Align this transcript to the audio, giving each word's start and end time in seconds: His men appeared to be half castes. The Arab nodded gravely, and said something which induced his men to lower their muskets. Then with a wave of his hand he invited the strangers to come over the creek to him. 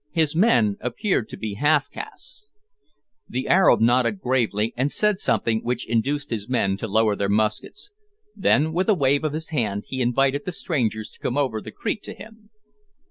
His 0.09 0.35
men 0.35 0.77
appeared 0.79 1.29
to 1.29 1.37
be 1.37 1.53
half 1.61 1.91
castes. 1.91 2.49
The 3.29 3.47
Arab 3.47 3.81
nodded 3.81 4.19
gravely, 4.19 4.73
and 4.75 4.91
said 4.91 5.19
something 5.19 5.59
which 5.61 5.87
induced 5.87 6.31
his 6.31 6.49
men 6.49 6.75
to 6.77 6.87
lower 6.87 7.15
their 7.15 7.29
muskets. 7.29 7.91
Then 8.35 8.73
with 8.73 8.89
a 8.89 8.95
wave 8.95 9.23
of 9.23 9.33
his 9.33 9.49
hand 9.49 9.83
he 9.85 10.01
invited 10.01 10.43
the 10.43 10.53
strangers 10.53 11.11
to 11.11 11.19
come 11.19 11.37
over 11.37 11.61
the 11.61 11.69
creek 11.69 12.01
to 12.01 12.15
him. 12.15 12.49